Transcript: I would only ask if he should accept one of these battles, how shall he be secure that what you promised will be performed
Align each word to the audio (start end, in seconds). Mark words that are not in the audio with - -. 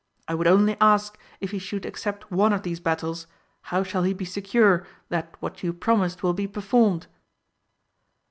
I 0.27 0.33
would 0.33 0.47
only 0.47 0.77
ask 0.81 1.15
if 1.41 1.51
he 1.51 1.59
should 1.59 1.85
accept 1.85 2.31
one 2.31 2.53
of 2.53 2.63
these 2.63 2.79
battles, 2.79 3.27
how 3.69 3.83
shall 3.83 4.01
he 4.01 4.13
be 4.15 4.25
secure 4.25 4.83
that 5.09 5.35
what 5.41 5.61
you 5.61 5.73
promised 5.73 6.23
will 6.23 6.33
be 6.33 6.47
performed 6.47 7.05